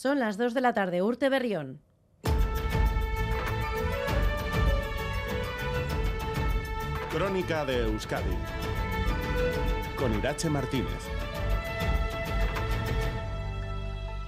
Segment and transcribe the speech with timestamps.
[0.00, 1.80] Son las 2 de la tarde, Urte Berrión.
[7.10, 8.36] Crónica de Euskadi
[9.96, 11.18] con Irache Martínez.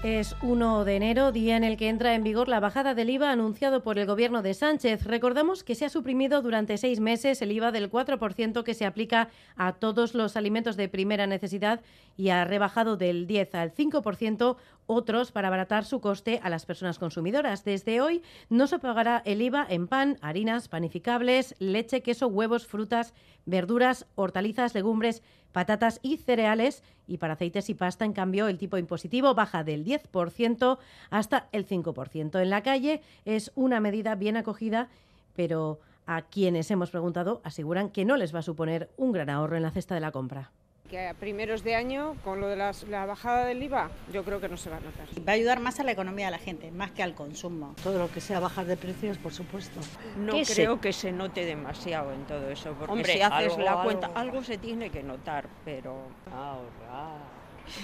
[0.02, 3.32] Es 1 de enero, día en el que entra en vigor la bajada del IVA
[3.32, 5.04] anunciado por el gobierno de Sánchez.
[5.04, 9.28] Recordamos que se ha suprimido durante seis meses el IVA del 4% que se aplica
[9.56, 11.82] a todos los alimentos de primera necesidad
[12.16, 14.56] y ha rebajado del 10 al 5%
[14.90, 17.64] otros para abaratar su coste a las personas consumidoras.
[17.64, 23.14] Desde hoy no se pagará el IVA en pan, harinas, panificables, leche, queso, huevos, frutas,
[23.46, 25.22] verduras, hortalizas, legumbres,
[25.52, 29.84] patatas y cereales y para aceites y pasta, en cambio, el tipo impositivo baja del
[29.84, 30.78] 10%
[31.10, 32.40] hasta el 5%.
[32.40, 34.88] En la calle es una medida bien acogida,
[35.36, 39.56] pero a quienes hemos preguntado aseguran que no les va a suponer un gran ahorro
[39.56, 40.50] en la cesta de la compra
[40.90, 44.48] que a primeros de año, con lo de la bajada del IVA, yo creo que
[44.48, 45.06] no se va a notar.
[45.26, 47.74] Va a ayudar más a la economía de la gente, más que al consumo.
[47.82, 49.80] Todo lo que sea bajar de precios, por supuesto.
[50.18, 54.42] No creo que se note demasiado en todo eso, porque si haces la cuenta, algo...
[54.42, 56.08] se tiene que notar, pero...
[56.34, 57.20] Ahorrar.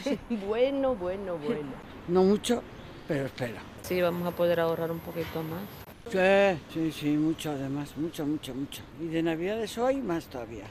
[0.49, 1.73] bueno, bueno, bueno.
[2.09, 2.63] No mucho,
[3.07, 3.61] pero espera.
[3.83, 5.63] Sí, vamos a poder ahorrar un poquito más.
[6.11, 8.83] Sí, sí, sí, mucho además, mucho, mucho, mucho.
[9.01, 10.65] Y de Navidades hoy más todavía.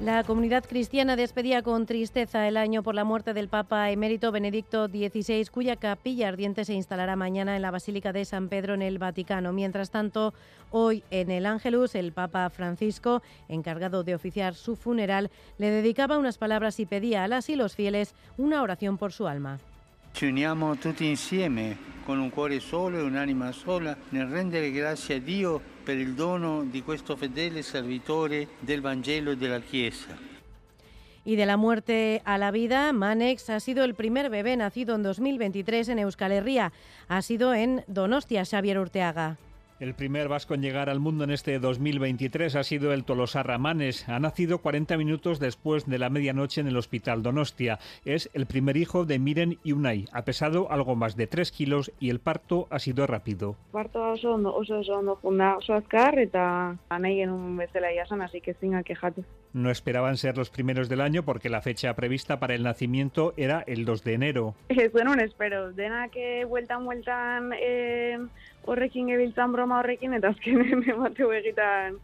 [0.00, 4.86] La comunidad cristiana despedía con tristeza el año por la muerte del Papa emérito Benedicto
[4.86, 8.98] XVI, cuya capilla ardiente se instalará mañana en la Basílica de San Pedro en el
[8.98, 9.52] Vaticano.
[9.52, 10.34] Mientras tanto,
[10.70, 16.38] hoy en el Ángelus, el Papa Francisco, encargado de oficiar su funeral, le dedicaba unas
[16.38, 19.58] palabras y pedía a las y los fieles una oración por su alma.
[20.12, 25.18] Ci uniamo tutti insieme con un cuore solo e un'anima sola nel rendere grazie a
[25.18, 30.16] Dio per il dono di questo fedele servitore del Vangelo e della Chiesa.
[31.24, 35.02] Y de la muerte a la vida, Manex ha sido el primer bebé nacido en
[35.02, 36.72] 2023 en Euskal Herria.
[37.08, 39.36] Ha sido en Donostia, Xavier Urteaga.
[39.80, 44.08] El primer vasco en llegar al mundo en este 2023 ha sido el Tolosa Ramanes.
[44.08, 47.78] Ha nacido 40 minutos después de la medianoche en el Hospital Donostia.
[48.04, 50.06] Es el primer hijo de Miren y Unai.
[50.10, 53.54] Ha pesado algo más de 3 kilos y el parto ha sido rápido.
[53.70, 58.40] Parto oso ondo, oso oso ondo funda, oso azkar eta nahi genuen bezala jasan, así
[58.40, 59.22] que zinga quejatu.
[59.52, 63.62] No esperaban ser los primeros del año porque la fecha prevista para el nacimiento era
[63.68, 64.54] el 2 de enero.
[64.68, 67.52] Ez un espero, dena que vueltan, vueltan...
[67.56, 68.18] Eh,
[68.68, 71.98] horrekin gebiltzan broma horrekin eta azkenen emateu egitan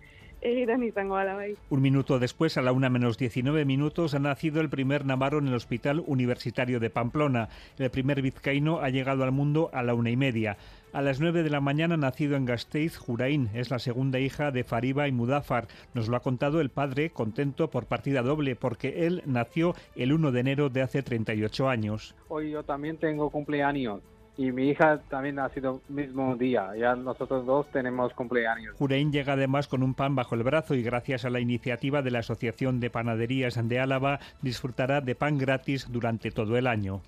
[0.45, 1.55] egitan izango ala bai.
[1.71, 5.49] Un minuto después, a la una menos 19 minutos, ha nacido el primer navarro en
[5.49, 7.49] el Hospital Universitario de Pamplona.
[7.79, 10.59] El primer vizcaíno ha llegado al mundo a la una y media.
[10.93, 14.65] A las 9 de la mañana, nacido en Gasteiz, Juraín, es la segunda hija de
[14.65, 15.67] Fariba y Mudafar.
[15.95, 20.31] Nos lo ha contado el padre, contento por partida doble, porque él nació el 1
[20.31, 22.15] de enero de hace 38 años.
[22.29, 24.03] Hoy yo también tengo cumpleaños
[24.37, 26.71] y mi hija también ha sido mismo día.
[26.77, 28.75] Ya nosotros dos tenemos cumpleaños.
[28.77, 32.11] Jurein llega además con un pan bajo el brazo y gracias a la iniciativa de
[32.11, 37.01] la Asociación de Panaderías de Álava disfrutará de pan gratis durante todo el año.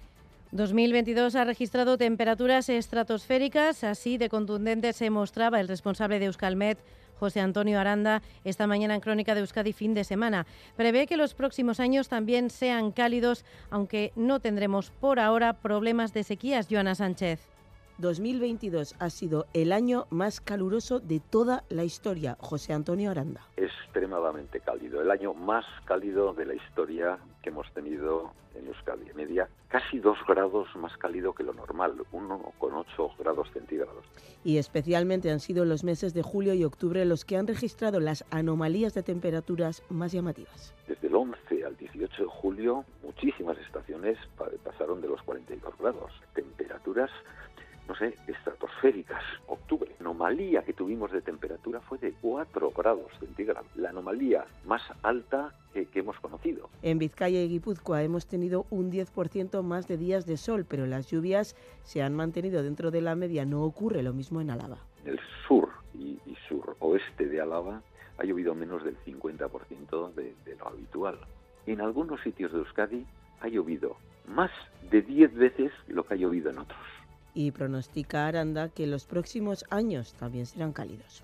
[0.52, 6.78] 2022 ha registrado temperaturas estratosféricas, así de contundente se mostraba el responsable de Euskalmet
[7.18, 10.46] José Antonio Aranda, esta mañana en Crónica de Euskadi fin de semana.
[10.76, 16.24] Prevé que los próximos años también sean cálidos, aunque no tendremos por ahora problemas de
[16.24, 17.55] sequías, Joana Sánchez.
[17.98, 22.36] 2022 ha sido el año más caluroso de toda la historia.
[22.40, 23.40] José Antonio Aranda.
[23.56, 29.06] Extremadamente cálido, el año más cálido de la historia que hemos tenido en Euskadi.
[29.14, 34.04] Media casi dos grados más cálido que lo normal, 1,8 grados centígrados.
[34.44, 38.24] Y especialmente han sido los meses de julio y octubre los que han registrado las
[38.30, 40.74] anomalías de temperaturas más llamativas.
[40.86, 44.18] Desde el 11 al 18 de julio, muchísimas estaciones
[44.64, 46.12] pasaron de los 42 grados.
[46.34, 47.10] Temperaturas
[47.88, 49.22] no sé, estratosféricas.
[49.46, 55.52] Octubre, anomalía que tuvimos de temperatura fue de 4 grados centígrados, la anomalía más alta
[55.72, 56.68] que, hemos conocido.
[56.82, 61.10] En Vizcaya y Guipúzcoa hemos tenido un 10% más de días de sol, pero las
[61.10, 63.44] lluvias se han mantenido dentro de la media.
[63.44, 64.78] No ocurre lo mismo en Álava.
[65.04, 67.82] En el sur y, y suroeste de Álava
[68.18, 71.18] ha llovido menos del 50% de, de lo habitual.
[71.66, 73.06] En algunos sitios de Euskadi
[73.40, 73.96] ha llovido
[74.26, 74.50] más
[74.90, 76.80] de 10 veces lo que ha llovido en otros
[77.36, 81.22] y pronostica Aranda que los próximos años también serán cálidos.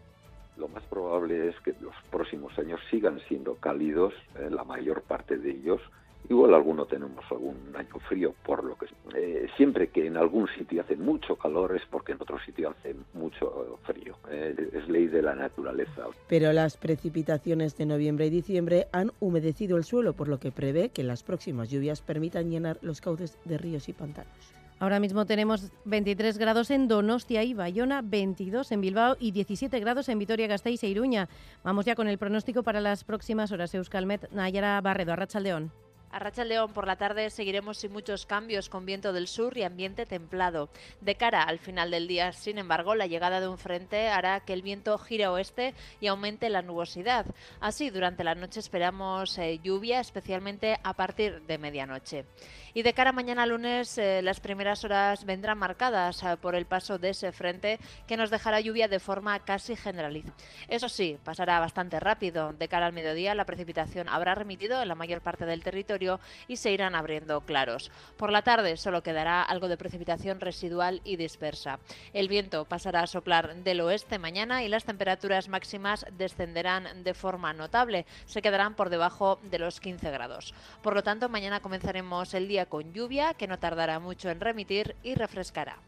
[0.57, 5.39] Lo más probable es que los próximos años sigan siendo cálidos, en la mayor parte
[5.39, 5.81] de ellos,
[6.29, 10.83] Igual alguno tenemos algún año frío, por lo que eh, siempre que en algún sitio
[10.83, 14.17] hace mucho calor es porque en otro sitio hace mucho frío.
[14.31, 16.07] Eh, es ley de la naturaleza.
[16.29, 20.91] Pero las precipitaciones de noviembre y diciembre han humedecido el suelo, por lo que prevé
[20.91, 24.62] que las próximas lluvias permitan llenar los cauces de ríos y pantanos.
[24.79, 30.09] Ahora mismo tenemos 23 grados en Donostia y Bayona, 22 en Bilbao y 17 grados
[30.09, 31.29] en Vitoria-Gasteiz e Iruña.
[31.63, 33.75] Vamos ya con el pronóstico para las próximas horas.
[33.75, 35.71] Euskalmet, Nayara Barredo, Arrachaldeón.
[36.13, 39.63] A Racha León por la tarde seguiremos sin muchos cambios con viento del sur y
[39.63, 40.69] ambiente templado.
[41.01, 44.53] De cara al final del día, sin embargo, la llegada de un frente hará que
[44.53, 47.25] el viento gire oeste y aumente la nubosidad.
[47.61, 52.27] Así, durante la noche esperamos eh, lluvia, especialmente a partir de medianoche.
[52.75, 56.65] Y de cara a mañana lunes, eh, las primeras horas vendrán marcadas eh, por el
[56.65, 60.35] paso de ese frente que nos dejará lluvia de forma casi generalizada.
[60.69, 62.55] Eso sí, pasará bastante rápido.
[62.55, 66.57] De cara al mediodía, la precipitación habrá remitido en la mayor parte del territorio y
[66.57, 67.91] se irán abriendo claros.
[68.17, 71.79] Por la tarde solo quedará algo de precipitación residual y dispersa.
[72.15, 77.53] El viento pasará a soplar del oeste mañana y las temperaturas máximas descenderán de forma
[77.53, 78.07] notable.
[78.25, 80.55] Se quedarán por debajo de los 15 grados.
[80.83, 84.97] Por lo tanto, mañana comenzaremos el día con lluvia que no tardará mucho en remitir
[85.03, 85.79] y refrescará.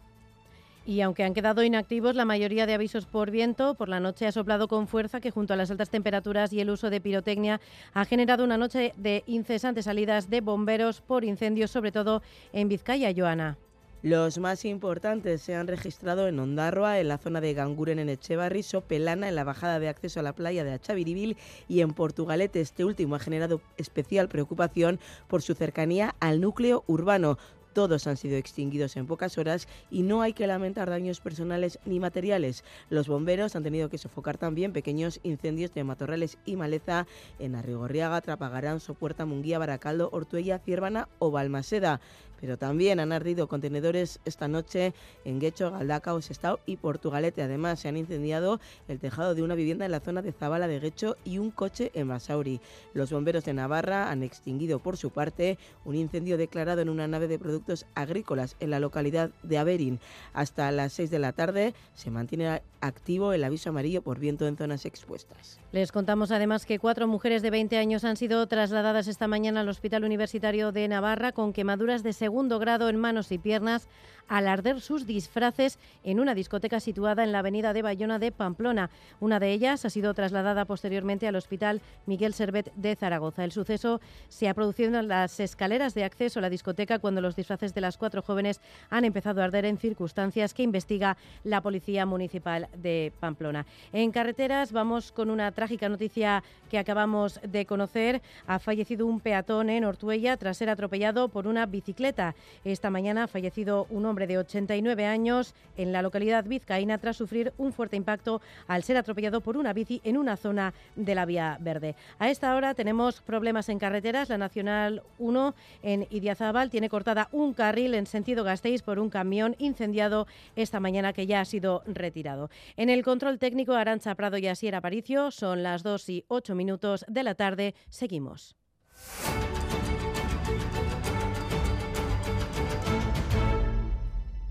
[0.86, 4.32] Y aunque han quedado inactivos la mayoría de avisos por viento, por la noche ha
[4.32, 7.60] soplado con fuerza que junto a las altas temperaturas y el uso de pirotecnia
[7.94, 12.22] ha generado una noche de incesantes salidas de bomberos por incendios, sobre todo
[12.52, 13.56] en Vizcaya, Joana.
[14.04, 18.62] Los más importantes se han registrado en Ondarroa, en la zona de Ganguren en Echevarri,
[18.62, 22.60] Sopelana, en la bajada de acceso a la playa de Achaviribil y en Portugalete.
[22.60, 27.38] Este último ha generado especial preocupación por su cercanía al núcleo urbano.
[27.72, 31.98] Todos han sido extinguidos en pocas horas y no hay que lamentar daños personales ni
[31.98, 32.62] materiales.
[32.90, 37.06] Los bomberos han tenido que sofocar también pequeños incendios de matorrales y maleza
[37.38, 42.00] en Arrigorriaga, Trapagarán, Sopuerta, Munguía, Baracaldo, Ortuella, Ciervana o Balmaseda
[42.40, 44.94] pero también han ardido contenedores esta noche
[45.24, 47.42] en Guecho, Galdacao, Sestao y Portugalete.
[47.42, 50.80] Además, se han incendiado el tejado de una vivienda en la zona de Zabala de
[50.80, 52.60] Guecho y un coche en Basauri.
[52.92, 57.28] Los bomberos de Navarra han extinguido por su parte un incendio declarado en una nave
[57.28, 60.00] de productos agrícolas en la localidad de Averín.
[60.32, 64.56] Hasta las 6 de la tarde se mantiene activo el aviso amarillo por viento en
[64.56, 65.58] zonas expuestas.
[65.72, 69.68] Les contamos además que cuatro mujeres de 20 años han sido trasladadas esta mañana al
[69.68, 73.86] Hospital Universitario de Navarra con quemaduras de segundo grado en manos y piernas
[74.28, 78.90] al arder sus disfraces en una discoteca situada en la avenida de Bayona de Pamplona.
[79.20, 83.44] Una de ellas ha sido trasladada posteriormente al Hospital Miguel Servet de Zaragoza.
[83.44, 87.36] El suceso se ha producido en las escaleras de acceso a la discoteca cuando los
[87.36, 88.60] disfraces de las cuatro jóvenes
[88.90, 93.66] han empezado a arder en circunstancias que investiga la Policía Municipal de Pamplona.
[93.92, 98.22] En carreteras vamos con una trágica noticia que acabamos de conocer.
[98.46, 102.34] Ha fallecido un peatón en Ortuella tras ser atropellado por una bicicleta.
[102.64, 107.52] Esta mañana ha fallecido un hombre de 89 años en la localidad vizcaína tras sufrir
[107.58, 111.58] un fuerte impacto al ser atropellado por una bici en una zona de la vía
[111.60, 111.96] verde.
[112.18, 114.28] A esta hora tenemos problemas en carreteras.
[114.28, 119.56] La Nacional 1 en Idiazábal tiene cortada un carril en sentido Gasteiz por un camión
[119.58, 122.50] incendiado esta mañana que ya ha sido retirado.
[122.76, 127.04] En el control técnico Arancha Prado y Asier Aparicio son las 2 y 8 minutos
[127.08, 127.74] de la tarde.
[127.88, 128.54] Seguimos.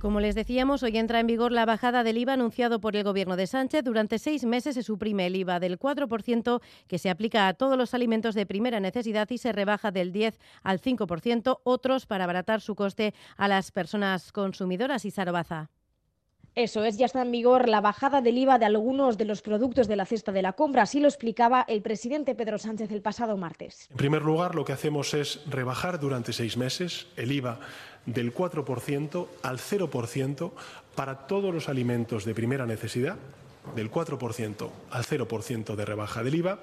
[0.04, 3.38] Como les decíamos, hoy entra en vigor la bajada del IVA anunciado por el Gobierno
[3.38, 3.86] de Sánchez.
[3.86, 7.94] Durante seis meses se suprime el IVA del 4% que se aplica a todos los
[7.94, 12.76] alimentos de primera necesidad y se rebaja del 10 al 5%, otros para abaratar su
[12.76, 15.06] coste a las personas consumidoras.
[15.06, 15.70] Y Sarobaza.
[16.56, 19.88] Eso es, ya está en vigor la bajada del IVA de algunos de los productos
[19.88, 23.38] de la cesta de la compra, así lo explicaba el presidente Pedro Sánchez el pasado
[23.38, 23.88] martes.
[23.90, 27.60] En primer lugar, lo que hacemos es rebajar durante seis meses el IVA
[28.06, 30.52] del 4% al 0%
[30.94, 33.18] para todos los alimentos de primera necesidad,
[33.76, 36.60] del 4% al 0% de rebaja del IVA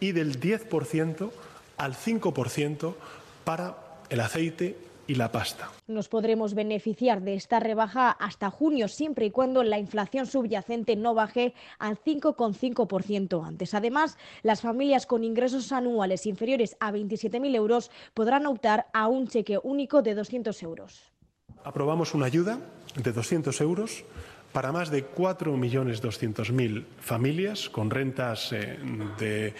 [0.00, 1.30] y del 10%
[1.76, 2.94] al 5%
[3.44, 3.76] para
[4.08, 5.70] el aceite y la pasta.
[5.86, 11.14] Nos podremos beneficiar de esta rebaja hasta junio, siempre y cuando la inflación subyacente no
[11.14, 13.74] baje al 5,5% antes.
[13.74, 19.58] Además, las familias con ingresos anuales inferiores a 27.000 euros podrán optar a un cheque
[19.62, 21.12] único de 200 euros.
[21.64, 22.58] Aprobamos una ayuda
[22.94, 24.04] de 200 euros
[24.52, 28.78] para más de 4.200.000 familias con rentas eh,
[29.18, 29.52] de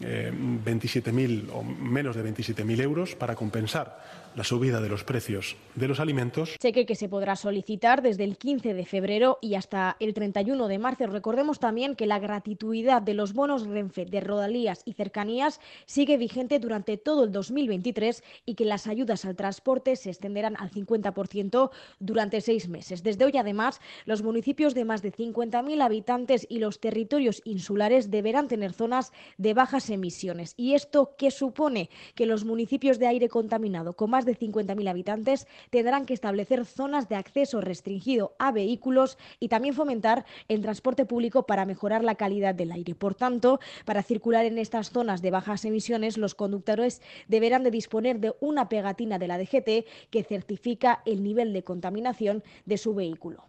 [0.00, 5.88] eh, 27.000 o menos de 27.000 euros para compensar la subida de los precios de
[5.88, 6.56] los alimentos.
[6.58, 10.78] Cheque que se podrá solicitar desde el 15 de febrero y hasta el 31 de
[10.78, 11.06] marzo.
[11.06, 16.58] Recordemos también que la gratuidad de los bonos Renfe de Rodalías y Cercanías sigue vigente
[16.58, 22.40] durante todo el 2023 y que las ayudas al transporte se extenderán al 50% durante
[22.40, 23.02] seis meses.
[23.02, 28.48] Desde hoy, además, los municipios de más de 50.000 habitantes y los territorios insulares deberán
[28.48, 30.54] tener zonas de bajas emisiones.
[30.56, 31.90] ¿Y esto qué supone?
[32.14, 37.08] Que los municipios de aire contaminado con más de 50.000 habitantes tendrán que establecer zonas
[37.08, 42.54] de acceso restringido a vehículos y también fomentar el transporte público para mejorar la calidad
[42.54, 42.94] del aire.
[42.94, 48.20] Por tanto, para circular en estas zonas de bajas emisiones, los conductores deberán de disponer
[48.20, 53.44] de una pegatina de la DGT que certifica el nivel de contaminación de su vehículo.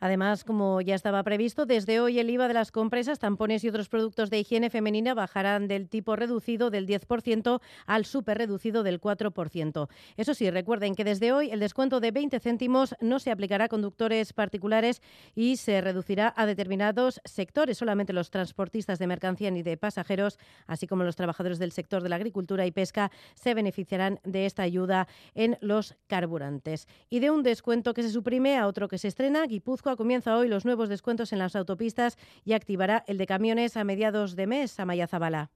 [0.00, 3.88] Además, como ya estaba previsto, desde hoy el IVA de las compresas, tampones y otros
[3.88, 9.88] productos de higiene femenina bajarán del tipo reducido del 10% al super reducido del 4%.
[10.16, 13.68] Eso sí, recuerden que desde hoy el descuento de 20 céntimos no se aplicará a
[13.68, 15.02] conductores particulares
[15.34, 17.78] y se reducirá a determinados sectores.
[17.78, 22.08] Solamente los transportistas de mercancía ni de pasajeros, así como los trabajadores del sector de
[22.08, 26.88] la agricultura y pesca, se beneficiarán de esta ayuda en los carburantes.
[27.10, 30.48] Y de un descuento que se suprime a otro que se estrena, Guipúzcoa comienza hoy
[30.48, 34.78] los nuevos descuentos en las autopistas y activará el de camiones a mediados de mes
[34.78, 35.50] a Mayazabala.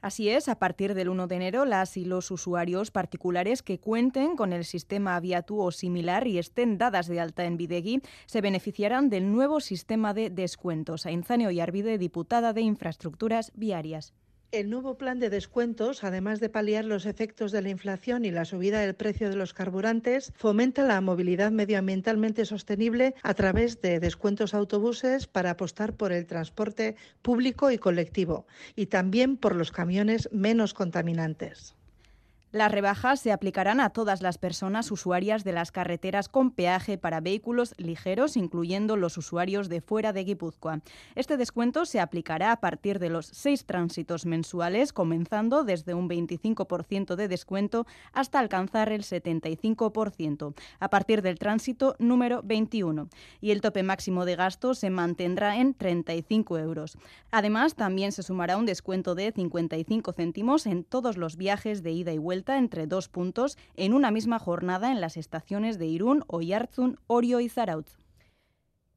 [0.00, 4.36] Así es, a partir del 1 de enero, las y los usuarios particulares que cuenten
[4.36, 9.10] con el sistema Aviatu o similar y estén dadas de alta en Videgui se beneficiarán
[9.10, 11.04] del nuevo sistema de descuentos.
[11.04, 14.14] Ainzane Oyarvide, diputada de Infraestructuras Viarias.
[14.50, 18.46] El nuevo plan de descuentos, además de paliar los efectos de la inflación y la
[18.46, 24.54] subida del precio de los carburantes, fomenta la movilidad medioambientalmente sostenible a través de descuentos
[24.54, 30.72] autobuses para apostar por el transporte público y colectivo y también por los camiones menos
[30.72, 31.77] contaminantes.
[32.50, 37.20] Las rebajas se aplicarán a todas las personas usuarias de las carreteras con peaje para
[37.20, 40.80] vehículos ligeros, incluyendo los usuarios de fuera de Guipúzcoa.
[41.14, 47.16] Este descuento se aplicará a partir de los seis tránsitos mensuales, comenzando desde un 25%
[47.16, 53.10] de descuento hasta alcanzar el 75%, a partir del tránsito número 21.
[53.42, 56.96] Y el tope máximo de gasto se mantendrá en 35 euros.
[57.30, 62.12] Además, también se sumará un descuento de 55 céntimos en todos los viajes de ida
[62.12, 66.98] y vuelta entre dos puntos en una misma jornada en las estaciones de Irún, Oyarzún,
[67.06, 67.98] Orio y Zarautz.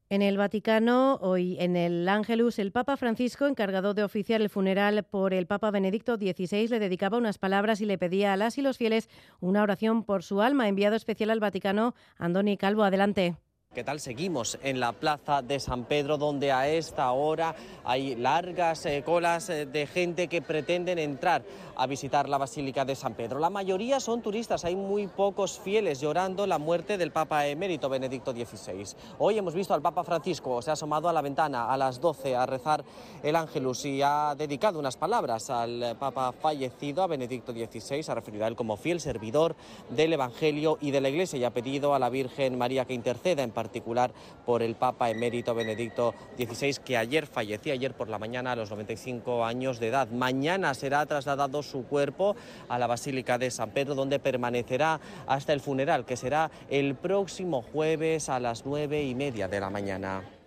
[0.10, 5.03] En el Vaticano, hoy en el Ángelus, el Papa Francisco, encargado de oficiar el funeral
[5.03, 8.62] por el Papa Benedicto XVI, le dedicaba unas palabras y le pedía a las y
[8.62, 10.67] los fieles una oración por su alma.
[10.67, 13.38] Enviado especial al Vaticano, Andoni Calvo, adelante.
[13.73, 14.01] ¿Qué tal?
[14.01, 19.49] Seguimos en la plaza de San Pedro, donde a esta hora hay largas eh, colas
[19.49, 21.41] eh, de gente que pretenden entrar
[21.77, 23.39] a visitar la Basílica de San Pedro.
[23.39, 28.33] La mayoría son turistas, hay muy pocos fieles llorando la muerte del Papa emérito Benedicto
[28.33, 28.93] XVI.
[29.19, 32.35] Hoy hemos visto al Papa Francisco, se ha asomado a la ventana a las 12
[32.35, 32.83] a rezar
[33.23, 38.43] el Ángelus y ha dedicado unas palabras al Papa fallecido, a Benedicto XVI, ha referido
[38.43, 39.55] a él como fiel servidor
[39.89, 43.43] del Evangelio y de la Iglesia y ha pedido a la Virgen María que interceda
[43.43, 44.12] en particular
[44.44, 48.72] por el Papa emérito Benedicto XVI, que ayer falleció, ayer por la mañana a los
[48.72, 50.10] 95 años de edad.
[50.10, 52.36] Mañana será trasladado su cuerpo
[52.70, 57.62] a la Basílica de San Pedro, donde permanecerá hasta el funeral, que será el próximo
[57.62, 60.40] jueves a las nueve y media de la mañana.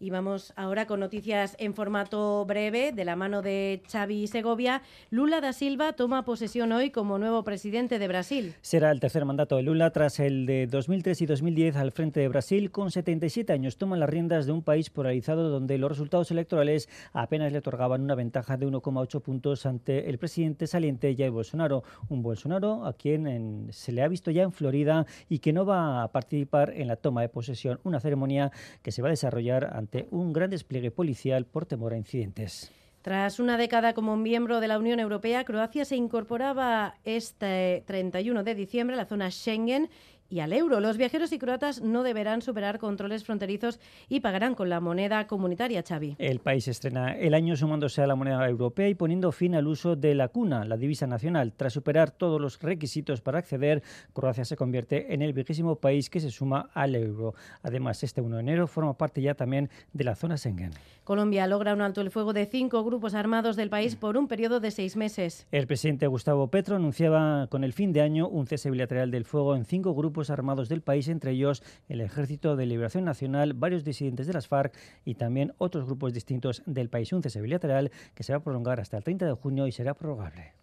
[0.00, 4.82] Y vamos ahora con noticias en formato breve de la mano de Xavi Segovia.
[5.10, 8.54] Lula da Silva toma posesión hoy como nuevo presidente de Brasil.
[8.60, 12.28] Será el tercer mandato de Lula tras el de 2003 y 2010 al frente de
[12.28, 12.70] Brasil.
[12.70, 17.50] Con 77 años toma las riendas de un país polarizado donde los resultados electorales apenas
[17.50, 21.82] le otorgaban una ventaja de 1,8 puntos ante el presidente saliente Jair Bolsonaro.
[22.08, 26.04] Un Bolsonaro a quien se le ha visto ya en Florida y que no va
[26.04, 27.80] a participar en la toma de posesión.
[27.82, 31.96] Una ceremonia que se va a desarrollar ante un gran despliegue policial por temor a
[31.96, 32.70] incidentes.
[33.02, 38.54] Tras una década como miembro de la Unión Europea, Croacia se incorporaba este 31 de
[38.54, 39.88] diciembre a la zona Schengen
[40.30, 40.80] y al euro.
[40.80, 45.82] Los viajeros y croatas no deberán superar controles fronterizos y pagarán con la moneda comunitaria,
[45.82, 46.16] Xavi.
[46.18, 49.96] El país estrena el año sumándose a la moneda europea y poniendo fin al uso
[49.96, 51.52] de la cuna, la divisa nacional.
[51.56, 53.82] Tras superar todos los requisitos para acceder,
[54.12, 57.34] Croacia se convierte en el vigésimo país que se suma al euro.
[57.62, 60.72] Además, este 1 de enero forma parte ya también de la zona Schengen.
[61.04, 64.60] Colombia logra un alto el fuego de cinco grupos armados del país por un periodo
[64.60, 65.46] de seis meses.
[65.50, 69.56] El presidente Gustavo Petro anunciaba con el fin de año un cese bilateral del fuego
[69.56, 73.84] en cinco grupos grupos armados del país, entre ellos el Ejército de Liberación Nacional, varios
[73.84, 77.12] disidentes de las FARC y también otros grupos distintos del país.
[77.12, 79.94] Un cese bilateral que se va a prolongar hasta el 30 de junio y será
[79.94, 80.54] prorrogable.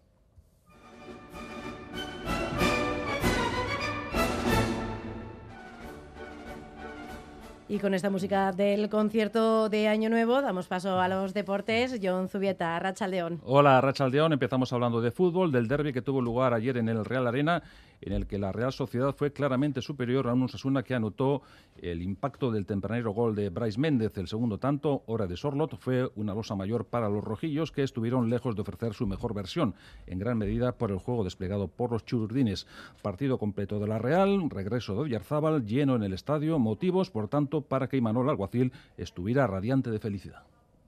[7.68, 11.98] Y con esta música del concierto de Año Nuevo damos paso a los deportes.
[12.00, 13.40] John Zubieta, Rachaldeón.
[13.42, 14.32] Hola, Rachaldeón.
[14.32, 17.64] Empezamos hablando de fútbol, del derby que tuvo lugar ayer en el Real Arena,
[18.00, 21.42] en el que la Real Sociedad fue claramente superior a un Osasuna que anotó
[21.80, 24.16] el impacto del tempranero gol de Bryce Méndez.
[24.18, 28.30] El segundo tanto, hora de Sorlot, fue una losa mayor para los rojillos que estuvieron
[28.30, 29.74] lejos de ofrecer su mejor versión,
[30.06, 32.66] en gran medida por el juego desplegado por los chururdines.
[33.02, 37.62] Partido completo de la Real, regreso de Oyarzábal, lleno en el estadio, motivos, por tanto,
[37.62, 40.44] para que Imanol Alguacil estuviera radiante de felicidad.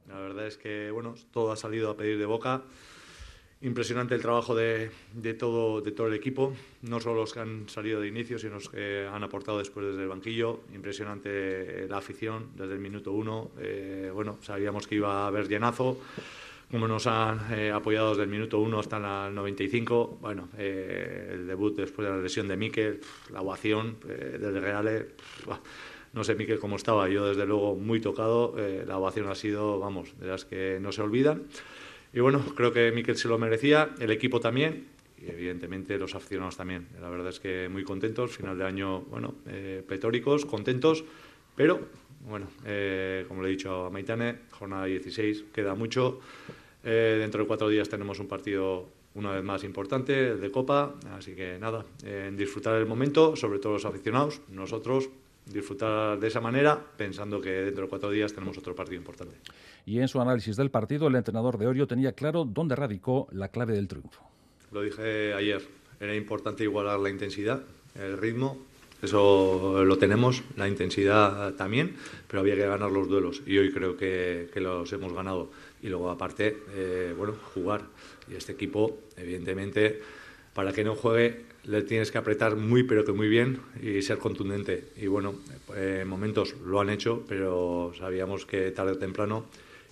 [0.09, 2.63] La verdad es que bueno, todo ha salido a pedir de boca.
[3.61, 4.91] Impresionante el trabajo de,
[5.37, 9.25] todo, el equipo, no solo los que han salido de inicio, sino los que han
[9.25, 10.61] aportado después desde el banquillo.
[10.73, 13.51] Impresionante la afición desde el minuto uno.
[13.59, 15.99] Eh, bueno, sabíamos que iba a haber llenazo,
[16.71, 20.19] como nos han eh, apoyado desde el minuto uno hasta el 95.
[20.21, 23.01] Bueno, eh, el debut después de la lesión de Miquel,
[23.33, 25.07] la ovación desde Reales.
[26.13, 27.09] No sé, Miquel, cómo estaba.
[27.09, 28.55] Yo, desde luego, muy tocado.
[28.87, 31.43] la ovación ha sido, vamos, de las que no se olvidan.
[32.13, 34.87] Y bueno, creo que Miquel se lo merecía, el equipo también
[35.21, 36.89] y evidentemente los aficionados también.
[37.01, 41.05] La verdad es que muy contentos, final de año, bueno, eh, petóricos, contentos,
[41.57, 41.81] pero
[42.29, 46.21] bueno, eh, como le he dicho a Maitane, jornada 16, queda mucho.
[46.85, 50.95] Eh, dentro de cuatro días tenemos un partido una vez más importante, el de Copa,
[51.11, 55.11] así que nada, en disfrutar el momento, sobre todo los aficionados, nosotros
[55.53, 59.37] disfrutar de esa manera, pensando que dentro de cuatro días tenemos otro partido importante.
[59.87, 63.49] Y en su análisis del partido, el entrenador de Orio tenía claro dónde radicó la
[63.49, 64.23] clave del triunfo.
[64.73, 65.63] Lo dije ayer,
[66.01, 67.63] era importante igualar la intensidad,
[67.95, 68.59] el ritmo,
[69.01, 71.95] eso lo tenemos, la intensidad también,
[72.27, 75.51] pero había que ganar los duelos y hoy creo que, los hemos ganado.
[75.83, 77.83] Y luego aparte, eh, bueno, jugar.
[78.29, 80.03] Y este equipo, evidentemente,
[80.53, 84.19] para que no juegue le tienes que apretar muy pero que muy bien y ser
[84.19, 84.85] contundente.
[84.97, 85.35] Y bueno,
[85.77, 89.45] en momentos lo han hecho, pero sabíamos que tarde o temprano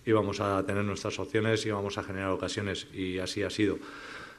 [0.07, 3.79] íbamos a tener nuestras opciones, íbamos a generar ocasiones y así ha sido.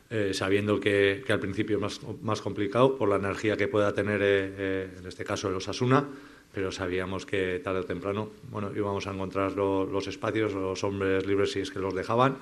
[0.10, 4.22] Eh, sabiendo que, al principio es más, más, complicado por la energía que pueda tener,
[4.22, 6.08] eh, eh, en este caso, el Osasuna,
[6.54, 11.52] pero sabíamos que tarde o temprano bueno, íbamos a encontrar los espacios, los hombres libres
[11.52, 12.38] si es que los dejaban.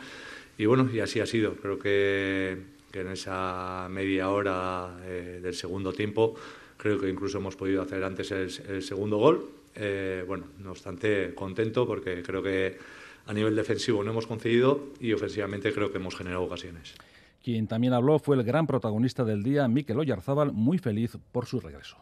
[0.58, 1.56] Y bueno, y así ha sido.
[1.56, 6.34] Creo que que en esa media hora eh, del segundo tiempo
[6.78, 9.50] creo que incluso hemos podido hacer antes el, segundo gol.
[9.76, 12.78] Eh, bueno, no obstante, contento porque creo que
[13.26, 16.96] a nivel defensivo no hemos concedido y ofensivamente creo que hemos generado ocasiones.
[17.44, 21.60] Quien también habló fue el gran protagonista del día, Mikel Oyarzábal, muy feliz por su
[21.60, 21.98] regreso.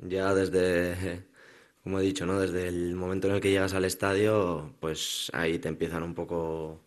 [0.00, 1.26] Ya desde,
[1.82, 2.40] como he dicho, ¿no?
[2.40, 6.80] desde el momento en el que llegas al estadio, pues ahí te empiezan un poco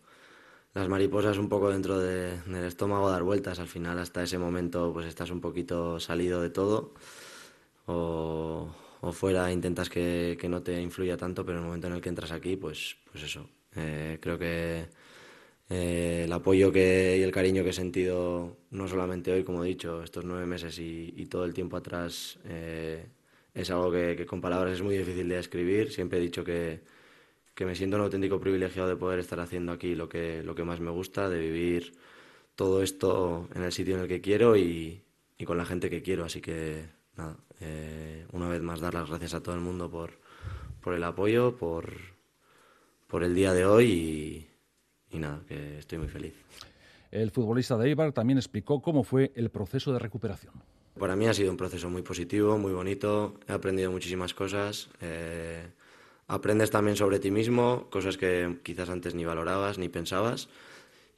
[0.78, 3.58] las mariposas un poco dentro del estómago dar vueltas.
[3.58, 6.94] Al final, hasta ese momento, pues estás un poquito salido de todo.
[7.86, 8.68] O,
[9.12, 12.30] fuera intentas que, no te influya tanto, pero en el momento en el que entras
[12.30, 13.48] aquí, pues, pues eso.
[13.74, 14.86] Eh, creo que
[15.68, 19.68] eh, el apoyo que, y el cariño que he sentido, no solamente hoy, como he
[19.68, 23.04] dicho, estos nueve meses y, todo el tiempo atrás, eh,
[23.52, 25.90] es algo que, con palabras es muy difícil de describir.
[25.90, 26.82] Siempre he dicho que,
[27.58, 30.62] que me siento un auténtico privilegiado de poder estar haciendo aquí lo que, lo que
[30.62, 31.92] más me gusta, de vivir
[32.54, 35.02] todo esto en el sitio en el que quiero y,
[35.44, 36.24] con la gente que quiero.
[36.24, 40.20] Así que, nada, eh, una vez más dar las gracias a todo el mundo por,
[40.80, 41.94] por el apoyo, por,
[43.08, 43.90] por el día de hoy
[45.10, 46.34] y, y nada, que estoy muy feliz.
[47.10, 50.54] El futbolista de Eibar también explicó cómo fue el proceso de recuperación.
[50.96, 53.34] Para mí ha sido un proceso muy positivo, muy bonito.
[53.48, 54.90] He aprendido muchísimas cosas.
[55.00, 55.66] Eh,
[56.28, 60.48] aprendes también sobre ti mismo, cosas que quizás antes ni valorabas ni pensabas.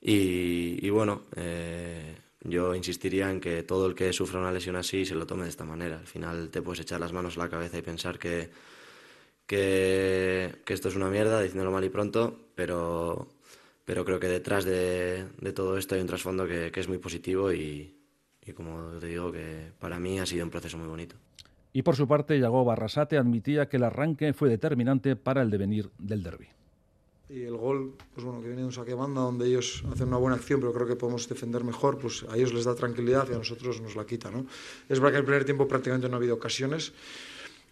[0.01, 5.15] Y, bueno, eh, yo insistiría en que todo el que sufra una lesión así se
[5.15, 5.99] lo tome de esta manera.
[5.99, 8.51] Al final te puedes echar las manos a la cabeza y pensar que,
[9.47, 13.29] que, esto es una mierda, diciéndolo mal y pronto, pero,
[13.85, 17.53] pero creo que detrás de, todo esto hay un trasfondo que, que es muy positivo
[17.53, 17.95] y,
[18.47, 21.17] y como te digo, que para mí ha sido un proceso muy bonito.
[21.73, 25.91] Y por su parte, Yago Barrasate admitía que el arranque fue determinante para el devenir
[25.99, 26.49] del derby.
[27.29, 30.17] Y el gol, pues bueno, que viene de un saque banda donde ellos hacen una
[30.17, 33.35] buena acción, pero creo que podemos defender mejor, pues a ellos les da tranquilidad y
[33.35, 34.47] a nosotros nos la quita, ¿no?
[34.89, 36.93] Es verdad que el primer tiempo prácticamente no ha habido ocasiones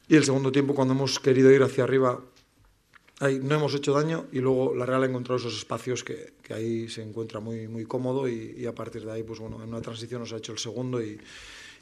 [0.06, 2.20] y el segundo tiempo cuando hemos querido ir hacia arriba
[3.20, 6.54] ahí no hemos hecho daño y luego la Real ha encontrado esos espacios que, que
[6.54, 9.68] ahí se encuentra muy, muy cómodo y, y, a partir de ahí, pues bueno, en
[9.68, 11.18] una transición nos ha hecho el segundo y,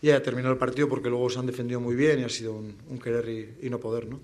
[0.01, 2.55] y haya terminado el partido porque luego se han defendido muy bien y ha sido
[2.55, 4.21] un, querer y, y no poder, ¿no?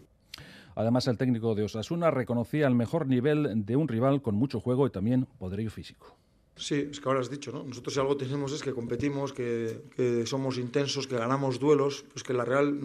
[0.74, 4.86] Además, el técnico de Osasuna reconocía el mejor nivel de un rival con mucho juego
[4.86, 6.16] y también poderío físico.
[6.54, 7.64] Sí, es que ahora has dicho, ¿no?
[7.64, 12.34] Nosotros si algo tenemos es que competimos, que, somos intensos, que ganamos duelos, pues que
[12.34, 12.78] la Real,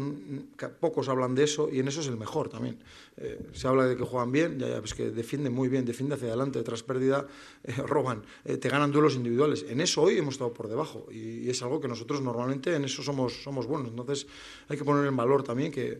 [0.58, 2.80] que pocos hablan de eso y en eso es el mejor también.
[3.18, 6.18] Eh, se habla de que juegan bien, ya, ya, pues que defienden muy bien, defienden
[6.18, 7.28] hacia adelante, tras pérdida,
[7.64, 9.66] eh, roban, eh, te ganan duelos individuales.
[9.68, 12.86] En eso hoy hemos estado por debajo y, y, es algo que nosotros normalmente en
[12.86, 13.90] eso somos, somos buenos.
[13.90, 14.28] Entonces
[14.70, 16.00] hay que poner en valor también que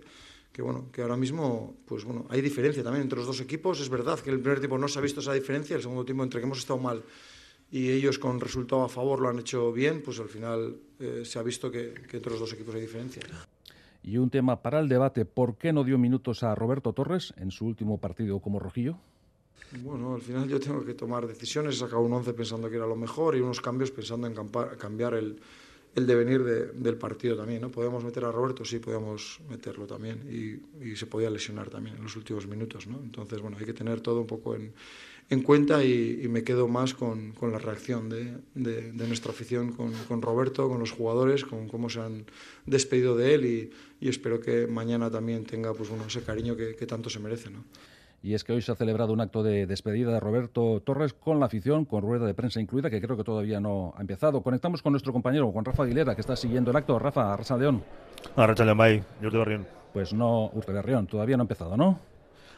[0.58, 3.80] que bueno, que ahora mismo pues bueno, hay diferencia también entre los dos equipos.
[3.80, 6.24] Es verdad que el primer tiempo no se ha visto esa diferencia, el segundo tiempo
[6.24, 7.04] entre que hemos estado mal
[7.72, 11.40] y ellos con resultado a favor lo han hecho bien, pues al final eh, se
[11.40, 13.22] ha visto que, que, entre los dos equipos hay diferencia.
[14.04, 17.52] Y un tema para el debate, ¿por qué no dio minutos a Roberto Torres en
[17.52, 18.98] su último partido como rojillo?
[19.84, 22.88] Bueno, al final yo tengo que tomar decisiones, he sacado un 11 pensando que era
[22.88, 24.34] lo mejor y unos cambios pensando en
[24.78, 25.40] cambiar el,
[25.94, 27.62] el devenir de, del partido también.
[27.62, 27.70] ¿no?
[27.70, 28.64] ¿Podemos meter a Roberto?
[28.64, 32.88] Sí, podíamos meterlo también y, y, se podía lesionar también en los últimos minutos.
[32.88, 33.00] ¿no?
[33.04, 34.74] Entonces, bueno, hay que tener todo un poco en,
[35.30, 39.32] en cuenta y, y, me quedo más con, con la reacción de, de, de nuestra
[39.32, 42.26] afición con, con, Roberto, con los jugadores, con cómo se han
[42.66, 46.76] despedido de él y, y espero que mañana también tenga pues, bueno, ese cariño que,
[46.76, 47.50] que tanto se merece.
[47.50, 47.64] ¿no?
[48.28, 51.40] y es que hoy se ha celebrado un acto de despedida de Roberto Torres con
[51.40, 54.42] la afición, con rueda de prensa incluida, que creo que todavía no ha empezado.
[54.42, 56.98] Conectamos con nuestro compañero Juan Rafa Aguilera, que está siguiendo el acto.
[57.00, 57.84] Rafa, Arracha León.
[58.36, 59.68] Arracha León.
[59.94, 62.00] Pues no, Urte Berrión, todavía no ha empezado, ¿no?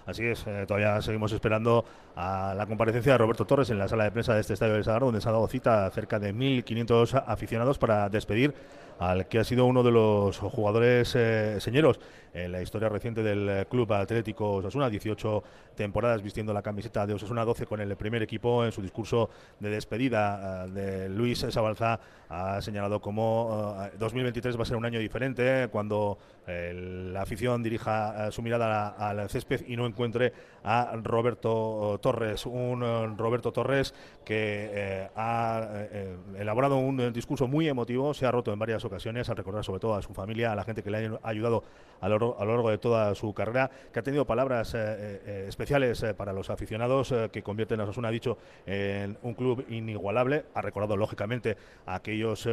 [0.10, 4.06] Así es, eh, todavía seguimos esperando a la comparecencia de Roberto Torres en la sala
[4.06, 6.34] de prensa de este estadio del Sagar, donde se ha dado cita a cerca de
[6.34, 8.56] 1.500 aficionados para despedir
[9.00, 12.00] al que ha sido uno de los jugadores eh, señeros
[12.34, 17.44] en la historia reciente del Club Atlético Osasuna, 18 temporadas vistiendo la camiseta de Osasuna,
[17.44, 18.64] 12 con el primer equipo.
[18.64, 24.66] En su discurso de despedida eh, de Luis Sabalza ha señalado como 2023 va a
[24.66, 30.34] ser un año diferente cuando la afición dirija su mirada al césped y no encuentre
[30.64, 38.14] a Roberto Torres, un Roberto Torres que eh, ha eh, elaborado un discurso muy emotivo,
[38.14, 40.84] se ha roto en varias al recordar sobre todo a su familia, a la gente
[40.84, 41.64] que le ha ayudado
[42.02, 46.06] a lo, a lo largo de toda su carrera, que ha tenido palabras eh, especiales
[46.18, 50.98] para los aficionados que convierten a Osasuna, ha dicho, en un club inigualable, ha recordado
[50.98, 52.48] lógicamente aquellos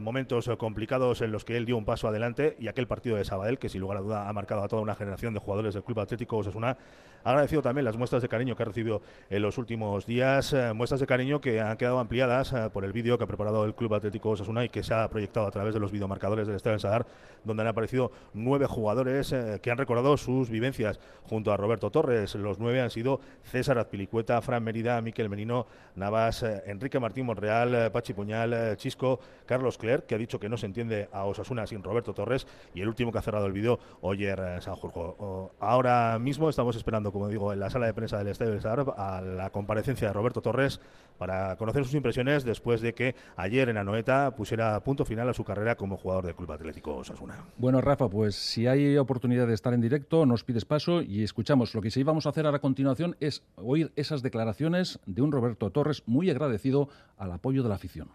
[0.00, 3.58] momentos complicados en los que él dio un paso adelante y aquel partido de Sabadell
[3.58, 6.00] que sin lugar a duda ha marcado a toda una generación de jugadores del Club
[6.00, 6.76] Atlético Osasuna.
[7.22, 10.72] Ha agradecido también las muestras de cariño que ha recibido en los últimos días, eh,
[10.72, 13.74] muestras de cariño que han quedado ampliadas eh, por el vídeo que ha preparado el
[13.74, 16.78] Club Atlético Osasuna y que se ha proyectado a través de los videomarcadores del Estadio
[16.78, 17.06] Sadar,
[17.44, 22.34] donde han aparecido nueve jugadores eh, que han recordado sus vivencias junto a Roberto Torres.
[22.34, 25.66] Los nueve han sido César Azpilicueta, Fran Merida, Miquel Menino,
[25.96, 30.66] Navas, Enrique Martín Monreal, Pachi Puñal, Chisco, Carlos Clerc, que ha dicho que no se
[30.66, 34.60] entiende a Osasuna sin Roberto Torres, y el último que ha cerrado el vídeo, Oyer
[34.60, 35.52] Sanjurjo.
[35.60, 38.94] Ahora mismo estamos esperando como digo, en la sala de prensa del Estadio del Sadar
[38.96, 40.80] a la comparecencia de Roberto Torres
[41.18, 45.44] para conocer sus impresiones después de que ayer en Anoeta pusiera punto final a su
[45.44, 47.44] carrera como jugador del Club Atlético Osasuna.
[47.56, 51.74] Bueno, Rafa, pues si hay oportunidad de estar en directo, nos pides paso y escuchamos.
[51.74, 55.32] Lo que sí vamos a hacer ahora a continuación es oír esas declaraciones de un
[55.32, 58.08] Roberto Torres muy agradecido al apoyo de la afición.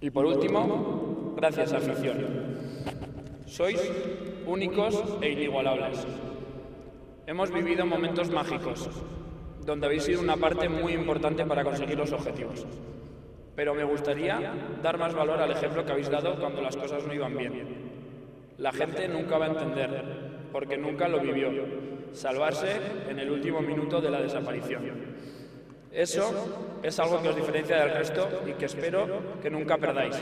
[0.00, 2.16] Y por último, gracias afición.
[3.46, 3.80] Sois
[4.46, 6.06] únicos e inigualables.
[7.26, 8.88] Hemos vivido momentos mágicos,
[9.64, 12.66] donde habéis sido una parte muy importante para conseguir los objetivos.
[13.60, 14.40] Pero me gustaría
[14.82, 17.52] dar más valor al ejemplo que habéis dado cuando las cosas no iban bien.
[18.56, 20.02] La gente nunca va a entender,
[20.50, 21.50] porque nunca lo vivió,
[22.10, 24.82] salvarse en el último minuto de la desaparición.
[25.92, 30.16] Eso es algo que os diferencia del resto y que espero que nunca perdáis.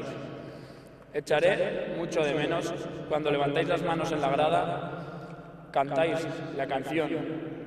[1.15, 2.75] Echaré mucho de menos
[3.09, 5.08] cuando levantáis las manos en la grada
[5.71, 6.27] cantáis
[6.57, 7.11] la canción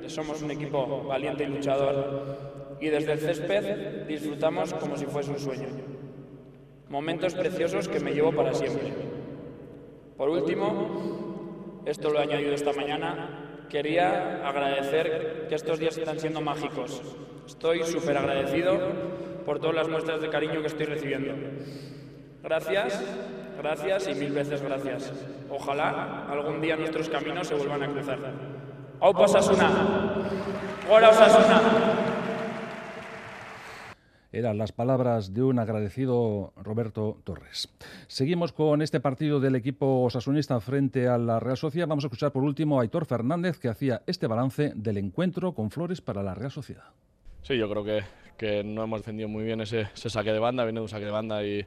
[0.02, 5.32] de Somos un equipo valiente y luchador y desde el césped disfrutamos como si fuese
[5.32, 5.68] un sueño.
[6.90, 8.92] Momentos preciosos que me llevo para siempre.
[10.18, 16.42] Por último, esto lo he añadido esta mañana, quería agradecer que estos días están siendo
[16.42, 17.02] mágicos.
[17.46, 18.80] Estoy súper agradecido
[19.46, 21.34] por todas las muestras de cariño que estoy recibiendo.
[22.44, 23.02] Gracias
[23.58, 25.12] Gracias y mil veces gracias.
[25.50, 28.20] Ojalá algún día nuestros caminos se vuelvan a cruzar.
[29.00, 29.70] ¡Aupa Osasuna!
[30.90, 31.62] ¡Hola Osasuna!
[34.34, 37.68] Eran las palabras de un agradecido Roberto Torres.
[38.08, 41.88] Seguimos con este partido del equipo osasunista frente a la Real Sociedad.
[41.88, 45.70] Vamos a escuchar por último a Aitor Fernández que hacía este balance del encuentro con
[45.70, 46.86] Flores para la Real Sociedad.
[47.42, 48.04] Sí, yo creo que,
[48.38, 51.06] que no hemos defendido muy bien ese, ese saque de banda, viene de un saque
[51.06, 51.66] de banda y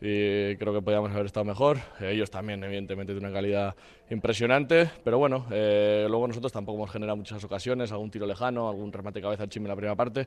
[0.00, 1.78] y creo que podíamos haber estado mejor.
[2.00, 3.74] Ellos también, evidentemente, de una calidad
[4.10, 8.92] impresionante, pero bueno, eh, luego nosotros tampoco hemos generado muchas ocasiones, algún tiro lejano, algún
[8.92, 10.26] remate cabeza al chime en la primera parte,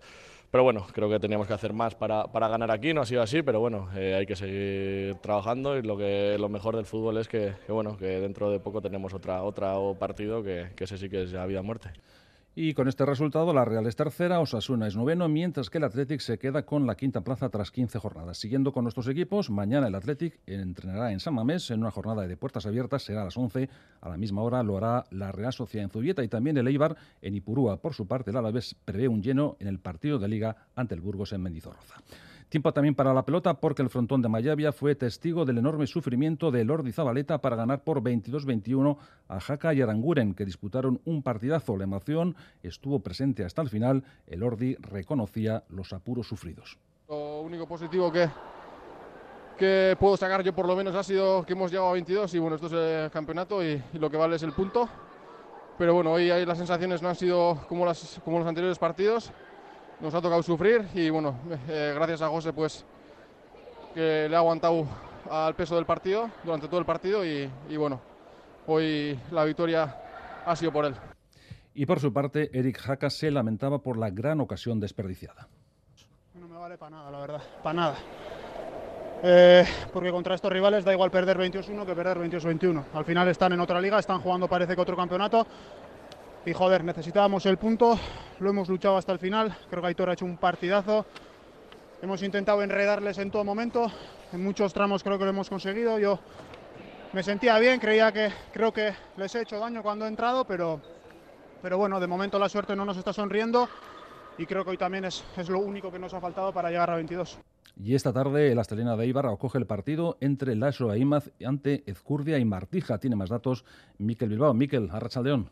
[0.51, 3.21] pero bueno, creo que teníamos que hacer más para, para ganar aquí, no ha sido
[3.21, 7.17] así, pero bueno, eh, hay que seguir trabajando y lo, que, lo mejor del fútbol
[7.17, 10.97] es que, que, bueno, que dentro de poco tenemos otra, otra partido que, que ese
[10.97, 11.91] sí que es ya vida o muerte.
[12.53, 16.19] Y con este resultado, la Real es tercera, Osasuna es noveno, mientras que el Athletic
[16.19, 18.39] se queda con la quinta plaza tras 15 jornadas.
[18.39, 22.35] Siguiendo con nuestros equipos, mañana el Athletic entrenará en San Mamés en una jornada de
[22.35, 23.69] puertas abiertas, será a las 11.
[24.01, 26.97] A la misma hora lo hará la Real Sociedad en Zubieta y también el Eibar
[27.21, 27.77] en Ipurúa.
[27.77, 30.99] Por su parte, el Alavés prevé un lleno en el partido de Liga ante el
[30.99, 32.01] Burgos en Mendizorroza.
[32.51, 36.51] Tiempo también para la pelota porque el frontón de Mayavia fue testigo del enorme sufrimiento
[36.51, 38.97] de Lordi Zabaleta para ganar por 22-21
[39.29, 41.77] a Jaca y Aranguren, que disputaron un partidazo.
[41.77, 44.03] La emoción estuvo presente hasta el final.
[44.27, 46.77] El Ordi reconocía los apuros sufridos.
[47.07, 48.27] Lo único positivo que,
[49.57, 52.39] que puedo sacar yo por lo menos ha sido que hemos llegado a 22 y
[52.39, 54.89] bueno, esto es el campeonato y, y lo que vale es el punto.
[55.77, 59.31] Pero bueno, hoy las sensaciones no han sido como, las, como los anteriores partidos
[60.01, 61.35] nos ha tocado sufrir y bueno,
[61.67, 62.85] eh, gracias a José pues
[63.93, 64.87] que le ha aguantado
[65.29, 68.01] al peso del partido durante todo el partido y, y, bueno,
[68.67, 69.95] hoy la victoria
[70.45, 70.95] ha sido por él.
[71.73, 75.47] Y por su parte, Eric Jaca se lamentaba por la gran ocasión desperdiciada.
[76.33, 77.95] No me vale para nada, la verdad, para nada.
[79.23, 82.85] Eh, porque contra estos rivales da igual perder 21 que perder 22-21.
[82.93, 85.45] Al final están en otra liga, están jugando parece que otro campeonato
[86.45, 87.99] y joder, necesitábamos el punto,
[88.39, 91.05] lo hemos luchado hasta el final, creo que Aitor ha hecho un partidazo,
[92.01, 93.91] hemos intentado enredarles en todo momento,
[94.33, 96.19] en muchos tramos creo que lo hemos conseguido, yo
[97.13, 100.81] me sentía bien, creía que creo que les he hecho daño cuando he entrado, pero,
[101.61, 103.69] pero bueno, de momento la suerte no nos está sonriendo
[104.37, 106.89] y creo que hoy también es, es lo único que nos ha faltado para llegar
[106.89, 107.37] a 22.
[107.75, 111.83] Y esta tarde el Astelena de Ibarra acoge el partido entre Lasso e Imaz ante
[111.85, 112.97] Ezcurdia y Martija.
[112.99, 113.63] Tiene más datos
[113.97, 114.53] Miquel Bilbao.
[114.53, 115.49] Miquel, Arrachaldeón.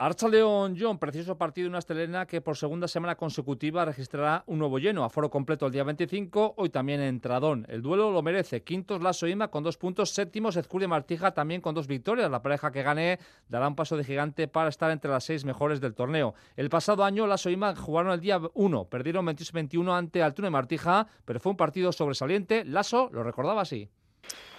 [0.00, 4.60] Archa León John, precioso partido en una estelena que por segunda semana consecutiva registrará un
[4.60, 7.66] nuevo lleno, aforo completo el día 25, hoy también en Tradón.
[7.68, 11.74] El duelo lo merece, quintos Lasso Ima con dos puntos, séptimos Ezcuria Martija también con
[11.74, 12.30] dos victorias.
[12.30, 15.80] La pareja que gane dará un paso de gigante para estar entre las seis mejores
[15.80, 16.32] del torneo.
[16.54, 21.08] El pasado año Lasso Ima jugaron el día 1, perdieron 28-21 ante Altuna y Martija,
[21.24, 22.64] pero fue un partido sobresaliente.
[22.64, 23.90] Lasso lo recordaba así.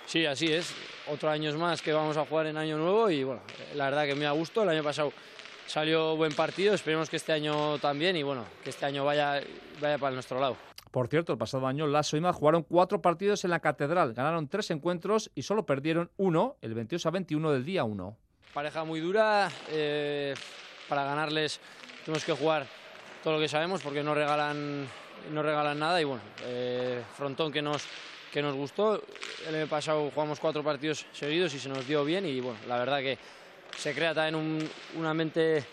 [0.10, 0.74] Sí, así es.
[1.08, 3.44] Otro año más que vamos a jugar en Año Nuevo y bueno,
[3.76, 4.64] la verdad que me ha gustado.
[4.64, 5.14] El año pasado
[5.68, 9.40] salió buen partido, esperemos que este año también y bueno, que este año vaya,
[9.80, 10.58] vaya para nuestro lado.
[10.90, 14.72] Por cierto, el pasado año Lasso y jugaron cuatro partidos en la Catedral, ganaron tres
[14.72, 18.18] encuentros y solo perdieron uno, el 22 a 21 del día 1.
[18.52, 20.34] Pareja muy dura, eh,
[20.88, 21.60] para ganarles
[22.04, 22.66] tenemos que jugar
[23.24, 24.88] todo lo que sabemos porque no regalan,
[25.32, 27.84] no regalan nada y bueno, eh, frontón que nos,
[28.32, 29.02] que nos gustó.
[29.48, 32.78] El año pasado jugamos cuatro partidos seguidos y se nos dio bien y bueno, la
[32.78, 33.18] verdad que
[33.78, 35.64] se crea también un, una mente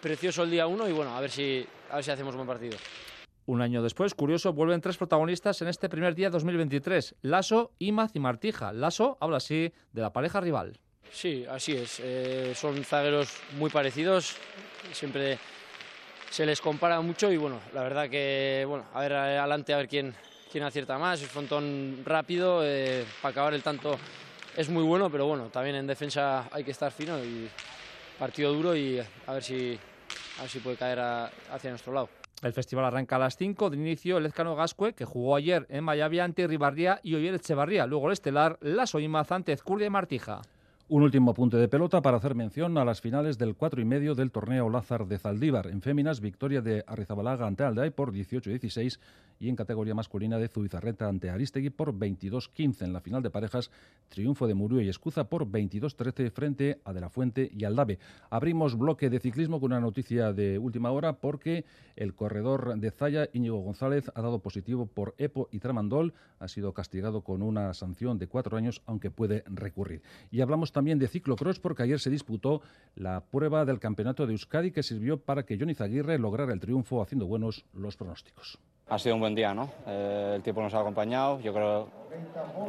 [0.00, 2.48] precioso el día uno y bueno, a ver si, a ver si hacemos un buen
[2.48, 2.76] partido.
[3.46, 8.18] Un año después, curioso, vuelven tres protagonistas en este primer día 2023, Lasso, Imaz y
[8.18, 8.72] Martija.
[8.72, 10.80] Lasso habla así de la pareja rival.
[11.12, 12.00] Sí, así es.
[12.02, 14.36] Eh, son zagueros muy parecidos,
[14.92, 15.38] siempre
[16.30, 19.88] se les compara mucho y bueno, la verdad que, bueno, a ver adelante a ver
[19.88, 20.12] quién,
[20.56, 21.20] quién acierta más.
[21.20, 23.98] Es frontón rápido, eh, para acabar el tanto
[24.56, 27.46] es muy bueno, pero bueno, también en defensa hay que estar fino y
[28.18, 29.78] partido duro y a ver si,
[30.38, 32.08] a ver si puede caer a, hacia nuestro lado.
[32.40, 35.84] El festival arranca a las 5 de inicio el Ezcano Gascue, que jugó ayer en
[35.84, 37.86] Mayavia ante Ribarría y hoy el Echevarría.
[37.86, 40.40] Luego el Estelar, la Soimaz ante Ezcurdia y Martija.
[40.88, 44.14] Un último apunte de pelota para hacer mención a las finales del 4 y medio
[44.14, 45.66] del torneo Lázar de Zaldívar.
[45.66, 49.00] En féminas, victoria de Arrizabalaga ante Alday por 18-16
[49.38, 52.82] y en categoría masculina de Zubizarreta ante Aristegui por 22-15.
[52.82, 53.70] En la final de parejas,
[54.08, 57.98] triunfo de Murillo y Escuza por 22-13 frente a De la Fuente y Aldave.
[58.30, 61.64] Abrimos bloque de ciclismo con una noticia de última hora porque
[61.96, 66.14] el corredor de Zaya, Íñigo González, ha dado positivo por EPO y Tramandol.
[66.38, 70.02] Ha sido castigado con una sanción de cuatro años, aunque puede recurrir.
[70.30, 72.62] Y hablamos también de ciclocross porque ayer se disputó
[72.94, 77.02] la prueba del campeonato de Euskadi que sirvió para que Johnny Zaguirre lograra el triunfo
[77.02, 78.58] haciendo buenos los pronósticos.
[78.88, 79.68] Ha sido un buen día, ¿no?
[79.88, 81.88] Eh, el tiempo nos ha acompañado, yo creo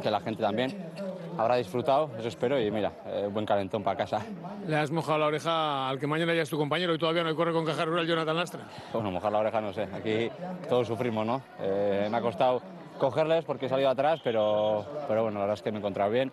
[0.02, 0.90] que la gente también
[1.38, 4.26] habrá disfrutado, eso espero, y mira, eh, buen calentón para casa.
[4.66, 7.36] Le has mojado la oreja al que mañana ya es tu compañero y todavía no
[7.36, 8.64] corre con caja rural Jonathan Lastra.
[8.92, 10.28] Bueno, mojar la oreja no sé, aquí
[10.68, 11.40] todos sufrimos, ¿no?
[11.60, 12.62] Eh, me ha costado
[12.98, 16.10] cogerles porque he salido atrás, pero, pero bueno, la verdad es que me he encontrado
[16.10, 16.32] bien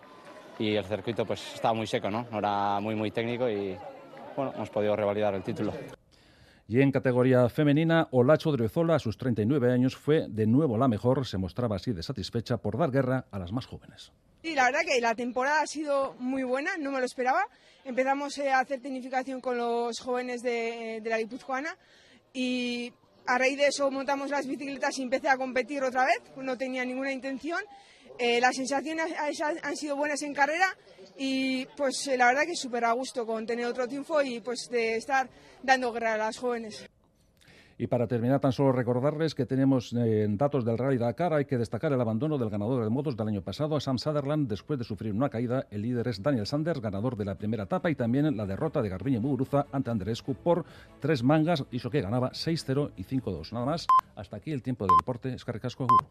[0.58, 2.26] y el circuito pues estaba muy seco, ¿no?
[2.32, 3.78] No era muy muy técnico y
[4.36, 5.72] bueno, hemos podido revalidar el título.
[6.68, 11.24] Y en categoría femenina, Olacho Driozola, a sus 39 años, fue de nuevo la mejor.
[11.24, 14.12] Se mostraba así de satisfecha por dar guerra a las más jóvenes.
[14.42, 17.44] Sí, la verdad que la temporada ha sido muy buena, no me lo esperaba.
[17.84, 21.76] Empezamos eh, a hacer tecnificación con los jóvenes de, de la Guipuzcoana
[22.32, 22.92] y
[23.26, 26.84] a raíz de eso montamos las bicicletas y empecé a competir otra vez, no tenía
[26.84, 27.60] ninguna intención.
[28.18, 29.12] Eh, las sensaciones
[29.62, 30.66] han sido buenas en carrera
[31.18, 34.68] y pues eh, la verdad que súper a gusto con tener otro triunfo y pues
[34.70, 35.28] de estar
[35.62, 36.88] dando guerra a las jóvenes.
[37.78, 41.34] Y para terminar, tan solo recordarles que tenemos eh, datos del Rally Dakar.
[41.34, 44.78] Hay que destacar el abandono del ganador de modos del año pasado, Sam Sutherland, después
[44.78, 45.66] de sufrir una caída.
[45.70, 48.88] El líder es Daniel Sanders, ganador de la primera etapa, y también la derrota de
[48.88, 50.64] Garbiñe Muguruza ante Andrescu por
[51.00, 53.52] tres mangas, hizo que ganaba 6-0 y 5-2.
[53.52, 55.34] Nada más, hasta aquí el tiempo del deporte.
[55.34, 56.06] Es Agur.